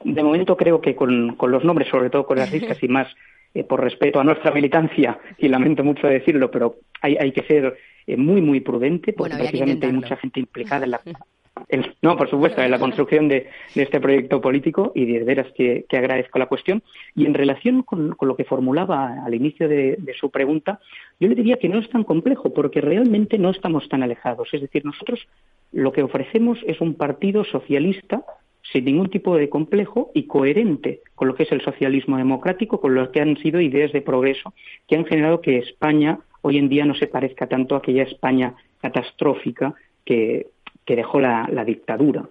de 0.03 0.23
momento 0.23 0.57
creo 0.57 0.81
que 0.81 0.95
con, 0.95 1.35
los 1.39 1.63
nombres, 1.63 1.89
sobre 1.89 2.09
todo 2.09 2.25
con 2.25 2.37
las 2.37 2.51
listas 2.53 2.81
y 2.83 2.87
más 2.87 3.07
eh, 3.53 3.63
por 3.63 3.81
respeto 3.81 4.19
a 4.19 4.23
nuestra 4.23 4.51
militancia, 4.51 5.19
y 5.37 5.47
lamento 5.47 5.83
mucho 5.83 6.07
decirlo, 6.07 6.49
pero 6.49 6.75
hay, 7.01 7.17
hay 7.17 7.31
que 7.31 7.43
ser 7.43 7.77
eh, 8.07 8.17
muy, 8.17 8.41
muy 8.41 8.61
prudente, 8.61 9.13
porque 9.13 9.37
precisamente 9.37 9.87
hay 9.87 9.93
mucha 9.93 10.15
gente 10.17 10.39
implicada 10.39 10.85
en 10.85 10.91
la... 10.91 11.01
no, 12.01 12.17
por 12.17 12.29
supuesto, 12.29 12.61
en 12.61 12.71
la 12.71 12.79
construcción 12.79 13.27
de, 13.27 13.49
este 13.75 13.99
proyecto 13.99 14.41
político 14.41 14.91
y 14.95 15.05
de 15.05 15.23
veras 15.23 15.47
que, 15.55 15.85
agradezco 15.91 16.39
la 16.39 16.47
cuestión. 16.47 16.81
Y 17.15 17.25
en 17.25 17.33
relación 17.33 17.83
con, 17.83 18.15
lo 18.19 18.35
que 18.35 18.45
formulaba 18.45 19.23
al 19.25 19.33
inicio 19.33 19.67
de, 19.67 19.97
de, 19.99 20.13
su 20.13 20.29
pregunta, 20.29 20.79
yo 21.19 21.27
le 21.27 21.35
diría 21.35 21.57
que 21.57 21.69
no 21.69 21.79
es 21.79 21.89
tan 21.89 22.03
complejo 22.03 22.53
porque 22.53 22.81
realmente 22.81 23.37
no 23.37 23.49
estamos 23.49 23.87
tan 23.89 24.01
alejados. 24.01 24.49
Es 24.53 24.61
decir, 24.61 24.85
nosotros 24.85 25.27
lo 25.71 25.91
que 25.91 26.03
ofrecemos 26.03 26.59
es 26.65 26.81
un 26.81 26.95
partido 26.95 27.43
socialista 27.43 28.23
sin 28.71 28.85
ningún 28.85 29.09
tipo 29.09 29.35
de 29.35 29.49
complejo 29.49 30.11
y 30.13 30.23
coherente 30.23 31.01
con 31.15 31.27
lo 31.27 31.35
que 31.35 31.43
es 31.43 31.51
el 31.51 31.61
socialismo 31.61 32.17
democrático, 32.17 32.79
con 32.79 32.95
lo 32.95 33.11
que 33.11 33.21
han 33.21 33.37
sido 33.37 33.59
ideas 33.61 33.91
de 33.91 34.01
progreso 34.01 34.53
que 34.87 34.95
han 34.95 35.05
generado 35.05 35.41
que 35.41 35.57
España 35.57 36.19
hoy 36.41 36.57
en 36.57 36.69
día 36.69 36.85
no 36.85 36.95
se 36.95 37.07
parezca 37.07 37.47
tanto 37.47 37.75
a 37.75 37.79
aquella 37.79 38.03
España 38.03 38.55
catastrófica 38.81 39.73
que, 40.05 40.47
dejó 40.87 41.21
la, 41.21 41.47
dictadura. 41.65 42.27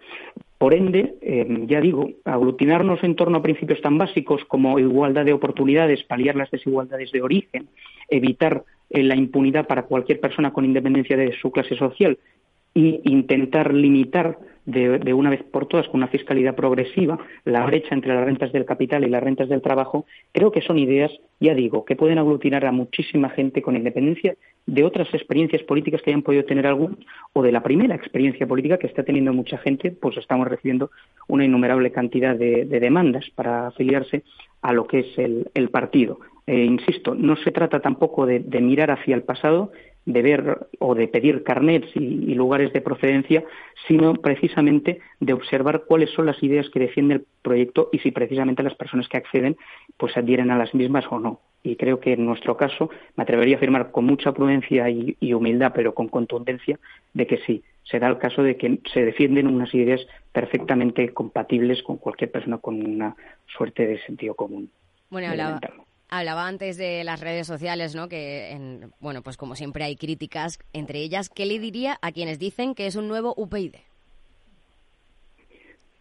Por 0.58 0.74
ende, 0.74 1.14
eh, 1.22 1.46
ya 1.66 1.80
digo, 1.80 2.10
aglutinarnos 2.26 3.02
en 3.02 3.16
torno 3.16 3.38
a 3.38 3.42
principios 3.42 3.80
tan 3.80 3.96
básicos 3.96 4.44
como 4.44 4.78
igualdad 4.78 5.24
de 5.24 5.32
oportunidades, 5.32 6.02
paliar 6.04 6.36
las 6.36 6.50
desigualdades 6.50 7.10
de 7.10 7.22
origen, 7.22 7.68
evitar 8.10 8.64
eh, 8.90 9.02
la 9.02 9.16
impunidad 9.16 9.66
para 9.66 9.84
cualquier 9.84 10.20
persona 10.20 10.52
con 10.52 10.66
independencia 10.66 11.16
de 11.16 11.32
su 11.40 11.50
clase 11.50 11.74
social 11.74 12.18
e 12.74 13.00
intentar 13.04 13.72
limitar 13.72 14.36
de, 14.66 15.14
una 15.14 15.30
vez 15.30 15.42
por 15.42 15.66
todas 15.66 15.88
con 15.88 15.96
una 15.96 16.08
fiscalidad 16.08 16.54
progresiva 16.54 17.18
la 17.44 17.64
brecha 17.64 17.94
entre 17.94 18.14
las 18.14 18.24
rentas 18.24 18.52
del 18.52 18.64
capital 18.64 19.04
y 19.04 19.10
las 19.10 19.22
rentas 19.22 19.48
del 19.48 19.62
trabajo, 19.62 20.06
creo 20.32 20.52
que 20.52 20.60
son 20.60 20.78
ideas, 20.78 21.10
ya 21.40 21.54
digo, 21.54 21.84
que 21.84 21.96
pueden 21.96 22.18
aglutinar 22.18 22.64
a 22.66 22.72
muchísima 22.72 23.30
gente 23.30 23.62
con 23.62 23.76
independencia 23.76 24.36
de 24.66 24.84
otras 24.84 25.12
experiencias 25.14 25.62
políticas 25.62 26.02
que 26.02 26.10
hayan 26.10 26.22
podido 26.22 26.44
tener 26.44 26.66
algún 26.66 26.98
o 27.32 27.42
de 27.42 27.52
la 27.52 27.62
primera 27.62 27.94
experiencia 27.94 28.46
política 28.46 28.78
que 28.78 28.86
está 28.86 29.02
teniendo 29.02 29.32
mucha 29.32 29.58
gente, 29.58 29.90
pues 29.90 30.16
estamos 30.16 30.46
recibiendo 30.46 30.90
una 31.28 31.44
innumerable 31.44 31.90
cantidad 31.90 32.36
de, 32.36 32.64
demandas 32.66 33.28
para 33.34 33.68
afiliarse 33.68 34.22
a 34.62 34.72
lo 34.72 34.86
que 34.86 35.00
es 35.00 35.18
el, 35.18 35.68
partido. 35.70 36.20
Eh, 36.46 36.64
insisto, 36.64 37.14
no 37.14 37.36
se 37.36 37.52
trata 37.52 37.80
tampoco 37.80 38.26
de, 38.26 38.40
mirar 38.60 38.90
hacia 38.90 39.14
el 39.14 39.22
pasado, 39.22 39.72
de 40.06 40.22
ver 40.22 40.66
o 40.78 40.94
de 40.94 41.08
pedir 41.08 41.42
carnets 41.42 41.88
y, 41.94 42.34
lugares 42.34 42.72
de 42.72 42.80
procedencia, 42.80 43.44
sino 43.86 44.14
precisamente 44.14 45.00
de 45.20 45.32
observar 45.32 45.84
cuáles 45.86 46.10
son 46.10 46.26
las 46.26 46.42
ideas 46.42 46.68
que 46.70 46.80
defiende 46.80 47.14
el 47.14 47.24
proyecto 47.42 47.90
y 47.92 47.98
si 47.98 48.10
precisamente 48.10 48.62
las 48.62 48.74
personas 48.74 49.08
que 49.08 49.18
acceden 49.18 49.56
pues 49.96 50.16
adhieren 50.16 50.50
a 50.50 50.58
las 50.58 50.74
mismas 50.74 51.04
o 51.10 51.18
no. 51.18 51.40
Y 51.62 51.76
creo 51.76 52.00
que 52.00 52.14
en 52.14 52.24
nuestro 52.24 52.56
caso 52.56 52.88
me 53.16 53.24
atrevería 53.24 53.56
a 53.56 53.58
afirmar 53.58 53.90
con 53.90 54.06
mucha 54.06 54.32
prudencia 54.32 54.88
y, 54.88 55.16
y 55.20 55.34
humildad, 55.34 55.72
pero 55.74 55.94
con 55.94 56.08
contundencia, 56.08 56.78
de 57.12 57.26
que 57.26 57.36
sí, 57.38 57.62
se 57.84 57.98
da 57.98 58.08
el 58.08 58.18
caso 58.18 58.42
de 58.42 58.56
que 58.56 58.78
se 58.92 59.04
defienden 59.04 59.46
unas 59.46 59.74
ideas 59.74 60.00
perfectamente 60.32 61.12
compatibles 61.12 61.82
con 61.82 61.98
cualquier 61.98 62.30
persona 62.30 62.58
con 62.58 62.86
una 62.86 63.16
suerte 63.46 63.86
de 63.86 64.00
sentido 64.02 64.34
común. 64.34 64.70
Bueno, 65.10 65.28
hablaba, 65.28 65.60
antes 66.10 66.76
de 66.76 67.04
las 67.04 67.20
redes 67.20 67.46
sociales, 67.46 67.94
¿no? 67.94 68.08
Que, 68.08 68.50
en, 68.50 68.92
bueno, 69.00 69.22
pues 69.22 69.36
como 69.36 69.54
siempre 69.54 69.84
hay 69.84 69.96
críticas 69.96 70.58
entre 70.72 71.00
ellas. 71.00 71.28
¿Qué 71.28 71.46
le 71.46 71.58
diría 71.58 71.98
a 72.02 72.12
quienes 72.12 72.38
dicen 72.38 72.74
que 72.74 72.86
es 72.86 72.96
un 72.96 73.08
nuevo 73.08 73.34
UPyD? 73.36 73.76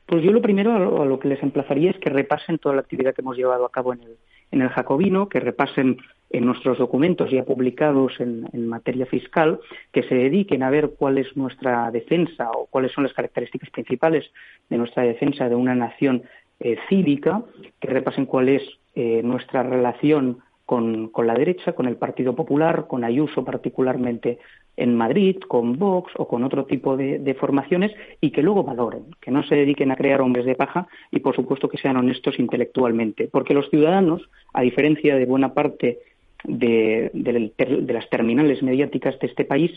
Pues 0.06 0.24
yo 0.24 0.32
lo 0.32 0.42
primero 0.42 1.01
a 1.01 1.06
lo, 1.06 1.20
que 1.20 1.28
les 1.28 1.44
emplazaría 1.44 1.92
es 1.92 1.98
que 2.00 2.10
repasen 2.10 2.58
toda 2.58 2.74
la 2.74 2.82
actividad 2.82 3.13
que 3.13 3.22
hemos 3.22 3.38
llevado 3.38 3.63
a 3.63 3.72
cabo 3.72 3.94
en 3.94 4.01
el, 4.01 4.18
en 4.51 4.62
el 4.63 4.70
Jacobino, 4.70 5.30
que 5.30 5.39
repasen 5.39 5.98
en 6.32 6.46
nuestros 6.46 6.78
documentos 6.78 7.30
ya 7.32 7.44
publicados 7.44 8.20
en, 8.20 8.68
materia 8.68 9.06
fiscal, 9.06 9.60
que 9.92 10.04
se 10.04 10.16
dediquen 10.16 10.63
a 10.63 10.70
ver 10.70 10.92
cuál 10.98 11.18
es 11.18 11.36
nuestra 11.36 11.89
defensa 11.92 12.50
o 12.51 12.66
cuáles 12.68 12.92
son 12.92 13.04
las 13.04 13.13
características 13.13 13.70
principales 13.70 14.25
de 14.70 14.78
nuestra 14.78 15.04
defensa 15.04 15.50
de 15.50 15.56
una 15.56 15.75
nación 15.75 16.24
eh, 16.60 16.78
cívica, 16.89 17.44
que 17.80 17.88
repasen 17.88 18.25
cuál 18.25 18.50
es 18.50 18.63
eh, 18.96 19.22
nuestra 19.24 19.63
relación 19.63 20.39
con, 20.70 21.10
la 21.25 21.34
derecha, 21.34 21.74
con 21.74 21.88
el 21.88 21.96
Partido 21.96 22.36
Popular, 22.36 22.86
con 22.88 23.04
Ayuso 23.04 23.44
particularmente 23.44 24.38
en 24.78 24.96
Madrid, 24.96 25.38
con 25.48 25.80
Vox 25.80 26.12
o 26.16 26.28
con 26.28 26.44
otro 26.44 26.66
tipo 26.66 26.96
de, 26.96 27.36
formaciones 27.39 27.92
y 28.22 28.30
que 28.30 28.44
luego 28.44 28.63
valoren, 28.63 29.06
que 29.20 29.32
no 29.32 29.42
se 29.42 29.56
dediquen 29.56 29.92
a 29.92 29.96
crear 29.96 30.22
hombres 30.22 30.46
de 30.46 30.54
paja 30.54 30.88
y 31.10 31.22
por 31.22 31.36
supuesto 31.36 31.70
que 31.70 31.80
sean 31.80 31.98
honestos 31.98 32.38
intelectualmente, 32.38 33.28
porque 33.32 33.56
los 33.56 33.68
ciudadanos, 33.72 34.30
a 34.54 34.62
diferencia 34.62 35.16
de 35.16 35.25
buena 35.25 35.56
parte 35.56 35.98
de, 36.44 37.10
las 37.88 38.08
terminales 38.12 38.62
mediáticas 38.62 39.18
de 39.18 39.25
este 39.25 39.46
país 39.46 39.72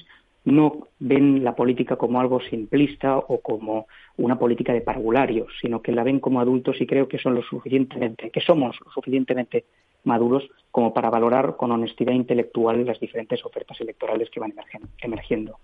no 0.44 0.88
ven 0.98 1.44
la 1.44 1.54
política 1.54 1.96
como 1.96 2.20
algo 2.20 2.40
simplista 2.40 3.16
o 3.16 3.40
como 3.40 3.86
una 4.16 4.38
política 4.38 4.72
de 4.72 4.80
parvularios, 4.80 5.48
sino 5.60 5.82
que 5.82 5.92
la 5.92 6.02
ven 6.02 6.20
como 6.20 6.40
adultos 6.40 6.80
y 6.80 6.86
creo 6.86 7.08
que 7.08 7.18
son 7.18 7.34
lo 7.34 7.42
suficientemente, 7.42 8.30
que 8.30 8.40
somos 8.40 8.78
lo 8.84 8.90
suficientemente 8.90 9.64
maduros 10.04 10.48
como 10.70 10.92
para 10.92 11.10
valorar 11.10 11.56
con 11.56 11.70
honestidad 11.70 12.12
intelectual 12.12 12.84
las 12.84 12.98
diferentes 12.98 13.44
ofertas 13.44 13.80
electorales 13.80 14.30
que 14.30 14.40
van 14.40 14.54
emergiendo. 15.00 15.58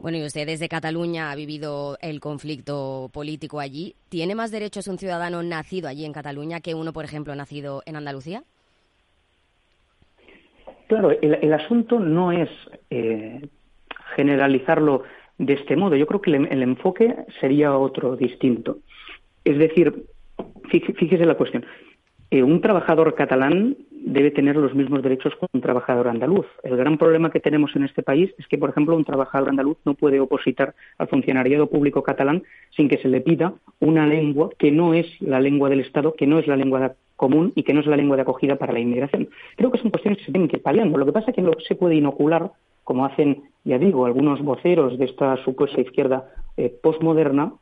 Bueno, 0.00 0.18
y 0.18 0.24
usted 0.24 0.46
desde 0.46 0.68
Cataluña 0.68 1.30
ha 1.30 1.34
vivido 1.36 1.96
el 2.02 2.20
conflicto 2.20 3.08
político 3.12 3.60
allí. 3.60 3.94
¿Tiene 4.10 4.34
más 4.34 4.50
derechos 4.50 4.88
un 4.88 4.98
ciudadano 4.98 5.42
nacido 5.42 5.88
allí 5.88 6.04
en 6.04 6.12
Cataluña 6.12 6.60
que 6.60 6.74
uno, 6.74 6.92
por 6.92 7.04
ejemplo, 7.04 7.34
nacido 7.34 7.82
en 7.86 7.96
Andalucía? 7.96 8.42
Claro, 10.88 11.10
el, 11.10 11.52
asunto 11.52 11.98
no 11.98 12.30
es 12.30 12.48
eh, 12.90 13.48
generalizarlo 14.16 15.02
de 15.38 15.52
este 15.52 15.76
modo. 15.76 15.94
Yo 15.96 16.06
creo 16.06 16.20
que 16.20 16.30
el, 16.30 16.62
enfoque 16.62 17.14
sería 17.40 17.76
otro, 17.76 18.16
distinto. 18.16 18.78
Es 19.44 19.58
decir, 19.58 20.06
fíjese 20.70 21.24
la 21.24 21.36
cuestión. 21.36 21.64
Eh, 22.30 22.42
un 22.42 22.60
trabajador 22.60 23.14
catalán 23.14 23.76
debe 23.90 24.30
tener 24.30 24.56
los 24.56 24.74
mismos 24.74 25.02
derechos 25.02 25.34
que 25.34 25.46
un 25.52 25.60
trabajador 25.60 26.08
andaluz. 26.08 26.46
El 26.62 26.76
gran 26.76 26.96
problema 26.98 27.30
que 27.30 27.40
tenemos 27.40 27.74
en 27.76 27.84
este 27.84 28.02
país 28.02 28.32
es 28.38 28.46
que, 28.48 28.58
por 28.58 28.70
ejemplo, 28.70 28.96
un 28.96 29.04
trabajador 29.04 29.48
andaluz 29.48 29.76
no 29.84 29.94
puede 29.94 30.18
opositar 30.20 30.74
al 30.98 31.08
funcionariado 31.08 31.68
público 31.68 32.02
catalán 32.02 32.42
sin 32.76 32.88
que 32.88 32.98
se 32.98 33.08
le 33.08 33.20
pida 33.20 33.54
una 33.78 34.06
lengua 34.06 34.50
que 34.58 34.72
no 34.72 34.94
es 34.94 35.06
la 35.20 35.40
lengua 35.40 35.68
del 35.68 35.80
Estado, 35.80 36.14
que 36.14 36.26
no 36.26 36.38
es 36.38 36.46
la 36.46 36.56
lengua 36.56 36.94
común 37.16 37.52
y 37.54 37.62
que 37.62 37.72
no 37.72 37.80
es 37.80 37.86
la 37.86 37.96
lengua 37.96 38.16
de 38.16 38.22
acogida 38.22 38.56
para 38.56 38.72
la 38.72 38.80
inmigración. 38.80 39.28
Creo 39.56 39.70
que 39.70 39.78
son 39.78 39.90
cuestiones 39.90 40.18
que 40.18 40.26
se 40.26 40.32
tienen 40.32 40.48
que 40.48 40.58
ir. 40.58 40.86
Lo 40.86 41.06
que 41.06 41.12
pasa 41.12 41.30
es 41.30 41.36
que 41.36 41.42
no 41.42 41.52
se 41.66 41.74
puede 41.74 41.96
inocular, 41.96 42.52
como 42.86 43.04
hacen, 43.04 43.42
ya 43.64 43.78
digo, 43.78 44.06
algunos 44.06 44.40
voceros 44.42 44.96
de 44.96 45.06
esta 45.06 45.36
supuesta 45.38 45.80
izquierda 45.80 46.30
eh, 46.56 46.72
postmoderna, 46.80 47.52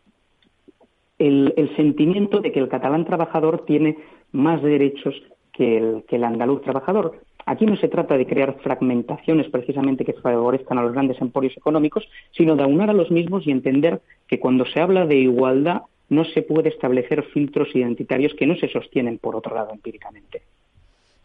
el, 1.19 1.73
sentimiento 1.77 2.41
de 2.41 2.53
que 2.53 2.61
el 2.61 2.69
catalán 2.69 3.07
trabajador 3.07 3.65
tiene 3.65 3.97
más 4.33 4.63
derechos 4.63 5.15
que 5.51 5.79
el, 5.79 6.05
que 6.07 6.17
el 6.17 6.25
andaluz 6.25 6.61
trabajador. 6.61 7.23
Aquí 7.47 7.65
no 7.65 7.75
se 7.77 7.89
trata 7.89 8.19
de 8.19 8.27
crear 8.27 8.59
fragmentaciones 8.61 9.49
precisamente 9.49 10.05
que 10.05 10.13
favorezcan 10.13 10.77
a 10.77 10.83
los 10.83 10.93
grandes 10.93 11.19
emporios 11.23 11.57
económicos, 11.57 12.07
sino 12.33 12.55
de 12.55 12.65
aunar 12.65 12.91
a 12.91 12.95
los 13.01 13.11
mismos 13.11 13.47
y 13.47 13.51
entender 13.51 14.03
que 14.29 14.39
cuando 14.39 14.67
se 14.67 14.81
habla 14.81 15.07
de 15.07 15.17
igualdad 15.17 15.85
no 16.11 16.27
se 16.27 16.43
puede 16.43 16.69
establecer 16.69 17.23
filtros 17.33 17.75
identitarios 17.75 18.35
que 18.35 18.47
no 18.47 18.57
se 18.57 18.69
sostienen, 18.69 19.17
por 19.17 19.37
otro 19.37 19.55
lado, 19.55 19.73
empíricamente. 19.73 20.43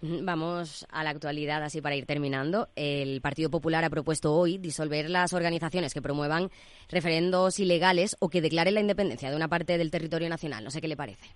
Vamos 0.01 0.87
a 0.91 1.03
la 1.03 1.09
actualidad, 1.09 1.61
así 1.61 1.81
para 1.81 1.95
ir 1.95 2.05
terminando. 2.05 2.69
El 2.75 3.19
Partido 3.19 3.49
Popular 3.49 3.83
ha 3.83 3.89
propuesto 3.89 4.33
hoy 4.33 4.57
disolver 4.57 5.09
las 5.09 5.33
organizaciones 5.33 5.93
que 5.93 6.01
promuevan 6.01 6.49
referendos 6.89 7.59
ilegales 7.59 8.15
o 8.19 8.29
que 8.29 8.41
declaren 8.41 8.75
la 8.75 8.81
independencia 8.81 9.29
de 9.29 9.35
una 9.35 9.49
parte 9.49 9.77
del 9.77 9.91
territorio 9.91 10.29
nacional. 10.29 10.63
No 10.63 10.71
sé 10.71 10.79
qué 10.79 10.87
le 10.87 10.95
parece. 10.95 11.27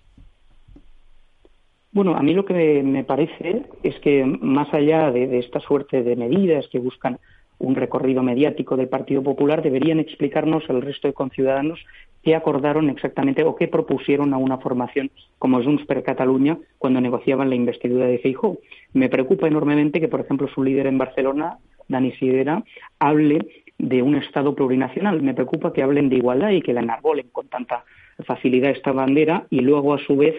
Bueno, 1.92 2.16
a 2.16 2.22
mí 2.22 2.34
lo 2.34 2.44
que 2.44 2.82
me 2.82 3.04
parece 3.04 3.66
es 3.82 3.94
que 4.00 4.24
más 4.24 4.72
allá 4.74 5.12
de, 5.12 5.38
esta 5.38 5.60
suerte 5.60 6.02
de 6.02 6.16
medidas 6.16 6.66
que 6.68 6.80
buscan 6.80 7.20
un 7.64 7.74
recorrido 7.74 8.22
mediático 8.22 8.76
del 8.76 8.88
Partido 8.88 9.22
Popular, 9.22 9.62
deberían 9.62 10.00
explicarnos 10.00 10.68
al 10.68 10.82
resto 10.82 11.08
de 11.08 11.14
conciudadanos 11.14 11.84
qué 12.22 12.34
acordaron 12.34 12.88
exactamente 12.90 13.44
o 13.44 13.54
qué 13.54 13.68
propusieron 13.68 14.32
a 14.32 14.38
una 14.38 14.58
formación 14.58 15.10
como 15.38 15.62
Junts 15.62 15.84
per 15.86 16.02
Catalunya 16.02 16.58
cuando 16.78 17.00
negociaban 17.00 17.50
la 17.50 17.56
investidura 17.56 18.06
de 18.06 18.18
Feijóo. 18.18 18.58
Me 18.92 19.08
preocupa 19.08 19.46
enormemente 19.46 20.00
que, 20.00 20.08
por 20.08 20.20
ejemplo, 20.20 20.48
su 20.48 20.62
líder 20.62 20.86
en 20.86 20.98
Barcelona, 20.98 21.58
Dani 21.88 22.12
Sidera, 22.12 22.64
hable 22.98 23.46
de 23.78 24.02
un 24.02 24.14
Estado 24.14 24.54
plurinacional. 24.54 25.22
Me 25.22 25.34
preocupa 25.34 25.72
que 25.72 25.82
hablen 25.82 26.08
de 26.08 26.16
igualdad 26.16 26.50
y 26.50 26.62
que 26.62 26.72
la 26.72 26.80
enarbolen 26.80 27.28
con 27.30 27.48
tanta 27.48 27.84
facilidad 28.24 28.70
esta 28.70 28.92
bandera 28.92 29.46
y 29.50 29.60
luego, 29.60 29.94
a 29.94 29.98
su 29.98 30.16
vez, 30.16 30.34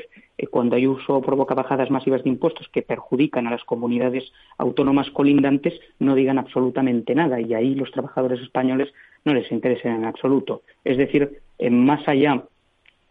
cuando 0.50 0.76
hay 0.76 0.88
uso 0.88 1.22
provoca 1.22 1.56
bajadas 1.56 1.90
masivas 1.90 2.24
de 2.24 2.30
impuestos 2.30 2.68
que 2.70 2.82
perjudican 2.82 3.48
a 3.48 3.52
las 3.52 3.64
comunidades 3.64 4.32
autónomas 4.58 5.10
colindantes, 5.12 5.80
no 6.00 6.16
digan 6.16 6.38
absolutamente 6.38 7.16
nada 7.16 7.40
y 7.40 7.54
ahí 7.54 7.76
los 7.76 7.92
trabajadores 7.92 8.42
españoles 8.42 8.94
no 9.24 9.34
les 9.34 9.52
interesa 9.52 9.90
en 9.90 10.06
absoluto. 10.06 10.62
Es 10.84 10.98
decir, 10.98 11.40
eh, 11.58 11.70
más 11.70 12.08
allá 12.08 12.44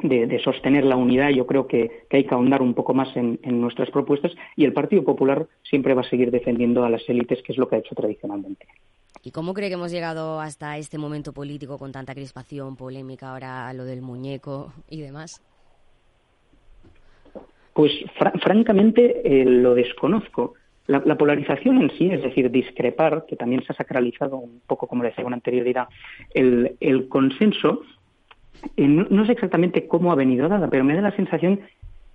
de, 0.00 0.40
sostener 0.42 0.84
la 0.84 0.96
unidad, 0.96 1.30
yo 1.30 1.46
creo 1.46 1.66
que, 1.66 2.04
hay 2.10 2.24
que 2.24 2.34
ahondar 2.34 2.62
un 2.62 2.74
poco 2.74 2.94
más 2.94 3.16
en, 3.16 3.38
nuestras 3.42 3.90
propuestas 3.90 4.32
y 4.56 4.64
el 4.64 4.72
Partido 4.72 5.02
Popular 5.02 5.46
siempre 5.62 5.94
va 5.94 6.02
a 6.02 6.10
seguir 6.10 6.30
defendiendo 6.30 6.84
a 6.84 6.90
las 6.90 7.08
élites, 7.08 7.42
que 7.42 7.52
es 7.52 7.58
lo 7.58 7.68
que 7.68 7.76
ha 7.76 7.78
hecho 7.78 7.94
tradicionalmente. 7.94 8.66
¿Y 9.22 9.30
cómo 9.30 9.54
cree 9.54 9.68
que 9.68 9.74
hemos 9.74 9.90
llegado 9.90 10.40
hasta 10.40 10.76
este 10.76 10.98
momento 10.98 11.32
político 11.32 11.78
con 11.78 11.92
tanta 11.92 12.14
crispación, 12.14 12.76
polémica, 12.76 13.32
ahora 13.32 13.72
lo 13.72 13.84
del 13.84 14.02
muñeco 14.02 14.72
y 14.90 15.00
demás? 15.00 15.40
Pues 17.74 17.92
francamente 18.14 19.20
eh, 19.24 19.44
lo 19.44 19.74
desconozco. 19.74 20.54
La, 20.86 21.00
polarización 21.16 21.80
en 21.80 21.90
sí, 21.92 22.10
es 22.10 22.22
decir, 22.22 22.50
discrepar, 22.50 23.24
que 23.26 23.36
también 23.36 23.62
se 23.64 23.72
ha 23.72 23.76
sacralizado 23.76 24.36
un 24.36 24.60
poco, 24.66 24.86
como 24.86 25.02
decía 25.02 25.24
con 25.24 25.32
anterioridad, 25.32 25.88
el, 26.34 27.08
consenso, 27.08 27.82
eh, 28.76 28.86
no, 28.86 29.26
sé 29.26 29.32
exactamente 29.32 29.88
cómo 29.88 30.12
ha 30.12 30.14
venido 30.14 30.48
dada, 30.48 30.68
pero 30.68 30.84
me 30.84 30.94
da 30.94 31.00
la 31.00 31.16
sensación 31.16 31.60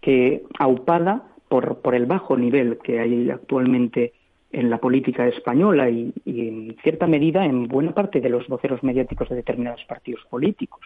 que 0.01 0.43
aupada 0.59 1.23
por 1.47 1.95
el 1.95 2.05
bajo 2.05 2.37
nivel 2.37 2.77
que 2.77 2.99
hay 2.99 3.31
actualmente 3.31 4.13
en 4.51 4.69
la 4.69 4.79
política 4.79 5.27
española 5.27 5.89
y, 5.89 6.13
en 6.25 6.75
cierta 6.81 7.07
medida 7.07 7.45
en 7.45 7.67
buena 7.67 7.93
parte 7.93 8.19
de 8.19 8.29
los 8.29 8.47
voceros 8.47 8.83
mediáticos 8.83 9.29
de 9.29 9.35
determinados 9.35 9.83
partidos 9.85 10.25
políticos. 10.29 10.81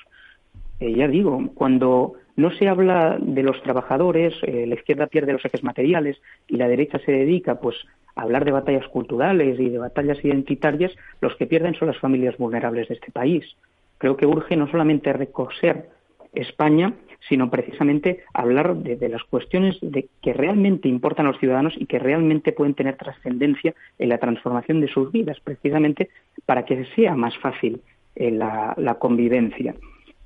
Eh, 0.84 0.94
ya 0.94 1.08
digo, 1.08 1.50
cuando 1.54 2.16
no 2.36 2.52
se 2.52 2.68
habla 2.68 3.18
de 3.18 3.42
los 3.42 3.62
trabajadores, 3.64 4.34
eh, 4.42 4.66
la 4.68 4.76
izquierda 4.76 5.08
pierde 5.08 5.32
los 5.32 5.46
ejes 5.46 5.64
materiales 5.64 6.22
y 6.50 6.58
la 6.58 6.68
derecha 6.68 7.00
se 7.06 7.14
dedica 7.14 7.62
pues 7.62 7.78
a 8.18 8.24
hablar 8.24 8.44
de 8.44 8.52
batallas 8.52 8.86
culturales 8.90 9.58
y 9.62 9.70
de 9.70 9.78
batallas 9.78 10.18
identitarias, 10.26 10.92
los 11.22 11.38
que 11.38 11.48
pierden 11.48 11.76
son 11.76 11.88
las 11.88 12.00
familias 12.00 12.38
vulnerables 12.38 12.90
de 12.90 12.96
este 12.96 13.14
país. 13.14 13.46
Creo 13.98 14.18
que 14.18 14.26
urge 14.26 14.58
no 14.58 14.70
solamente 14.70 15.14
recoser 15.14 15.88
España, 16.34 16.94
sino 17.30 17.50
precisamente 17.50 18.26
hablar 18.34 18.76
de, 18.76 19.08
las 19.08 19.24
cuestiones 19.24 19.78
de 19.82 20.10
que 20.22 20.34
realmente 20.34 20.90
importan 20.90 21.28
a 21.28 21.30
los 21.30 21.40
ciudadanos 21.40 21.76
y 21.78 21.86
que 21.86 21.98
realmente 21.98 22.52
pueden 22.52 22.74
tener 22.74 22.98
trascendencia 22.98 23.74
en 24.00 24.10
la 24.10 24.18
transformación 24.18 24.82
de 24.82 24.90
sus 24.90 25.14
vidas, 25.14 25.40
precisamente 25.40 26.10
para 26.46 26.66
que 26.66 26.84
sea 26.94 27.16
más 27.16 27.38
fácil 27.38 27.80
eh, 28.18 28.32
la, 28.32 28.98
convivencia. 29.00 29.76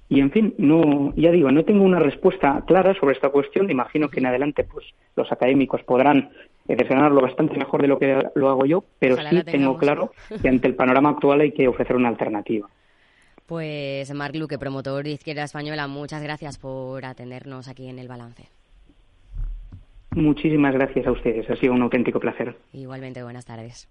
Y 0.10 0.22
en 0.22 0.32
fin, 0.32 0.54
no, 0.58 1.14
ya 1.16 1.32
digo, 1.32 1.52
no 1.52 1.66
tengo 1.66 1.84
una 1.84 2.00
respuesta 2.00 2.64
clara 2.66 2.94
sobre 2.94 3.14
esta 3.14 3.30
cuestión. 3.30 3.70
Imagino 3.70 4.10
que 4.10 4.20
en 4.20 4.28
adelante, 4.28 4.64
pues, 4.64 4.86
los 5.16 5.30
académicos 5.32 5.84
podrán 5.84 6.30
gestionarlo 6.68 7.22
bastante 7.22 7.58
mejor 7.58 7.82
de 7.82 7.88
lo 7.88 8.00
que 8.00 8.24
lo 8.36 8.50
hago 8.50 8.66
yo, 8.66 8.84
pero 9.00 9.18
sí 9.18 9.44
tengo 9.44 9.78
claro 9.78 10.12
que 10.42 10.48
ante 10.48 10.68
el 10.68 10.76
panorama 10.76 11.10
actual 11.10 11.42
hay 11.42 11.52
que 11.52 11.68
ofrecer 11.68 11.96
una 11.96 12.10
alternativa. 12.10 12.68
Pues 13.46 14.14
Marc 14.14 14.36
Luque, 14.36 14.58
promotor 14.58 15.06
de 15.06 15.12
Izquierda 15.12 15.44
Española, 15.44 15.88
muchas 15.88 16.22
gracias 16.22 16.58
por 16.58 17.06
atendernos 17.06 17.70
aquí 17.70 17.88
en 17.88 18.00
el 18.00 18.10
balance. 18.10 18.50
Muchísimas 20.12 20.74
gracias 20.74 21.08
a 21.08 21.12
ustedes, 21.12 21.50
ha 21.50 21.56
sido 21.56 21.74
un 21.74 21.82
auténtico 21.82 22.20
placer. 22.20 22.58
Igualmente, 22.74 23.24
buenas 23.24 23.46
tardes. 23.46 23.88